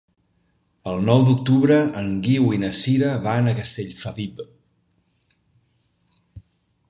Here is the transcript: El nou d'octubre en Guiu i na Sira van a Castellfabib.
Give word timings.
El 0.91 1.03
nou 1.09 1.19
d'octubre 1.27 1.75
en 2.01 2.07
Guiu 2.27 2.47
i 2.57 2.61
na 2.63 2.71
Sira 2.79 3.11
van 3.27 3.51
a 3.51 3.55
Castellfabib. 3.59 4.41